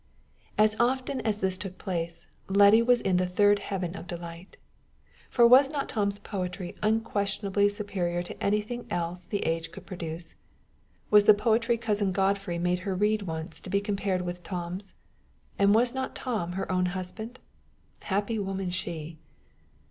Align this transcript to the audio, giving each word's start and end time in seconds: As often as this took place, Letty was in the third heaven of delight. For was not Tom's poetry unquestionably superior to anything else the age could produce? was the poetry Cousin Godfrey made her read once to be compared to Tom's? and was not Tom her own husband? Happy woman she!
As 0.57 0.75
often 0.79 1.21
as 1.21 1.41
this 1.41 1.57
took 1.57 1.77
place, 1.77 2.25
Letty 2.47 2.81
was 2.81 3.01
in 3.01 3.17
the 3.17 3.27
third 3.27 3.59
heaven 3.59 3.95
of 3.95 4.07
delight. 4.07 4.57
For 5.29 5.45
was 5.45 5.69
not 5.69 5.87
Tom's 5.89 6.17
poetry 6.17 6.75
unquestionably 6.81 7.69
superior 7.69 8.23
to 8.23 8.43
anything 8.43 8.87
else 8.89 9.25
the 9.25 9.45
age 9.45 9.71
could 9.71 9.85
produce? 9.85 10.33
was 11.11 11.25
the 11.25 11.35
poetry 11.35 11.77
Cousin 11.77 12.11
Godfrey 12.13 12.57
made 12.57 12.79
her 12.79 12.95
read 12.95 13.21
once 13.21 13.59
to 13.59 13.69
be 13.69 13.79
compared 13.79 14.25
to 14.25 14.33
Tom's? 14.41 14.95
and 15.59 15.75
was 15.75 15.93
not 15.93 16.15
Tom 16.15 16.53
her 16.53 16.71
own 16.71 16.87
husband? 16.97 17.37
Happy 17.99 18.39
woman 18.39 18.71
she! 18.71 19.19